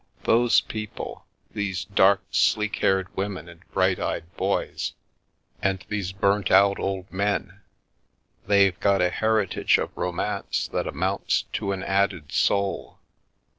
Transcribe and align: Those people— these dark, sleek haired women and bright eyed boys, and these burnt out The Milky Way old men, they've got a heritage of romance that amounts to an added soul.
Those 0.23 0.61
people— 0.61 1.27
these 1.53 1.85
dark, 1.85 2.23
sleek 2.31 2.77
haired 2.77 3.15
women 3.15 3.47
and 3.47 3.59
bright 3.69 3.99
eyed 3.99 4.35
boys, 4.35 4.93
and 5.61 5.85
these 5.89 6.11
burnt 6.11 6.49
out 6.49 6.77
The 6.77 6.81
Milky 6.81 6.81
Way 6.81 6.87
old 7.03 7.13
men, 7.13 7.61
they've 8.47 8.79
got 8.79 9.03
a 9.03 9.11
heritage 9.11 9.77
of 9.77 9.95
romance 9.95 10.67
that 10.69 10.87
amounts 10.87 11.43
to 11.53 11.71
an 11.71 11.83
added 11.83 12.31
soul. 12.31 12.97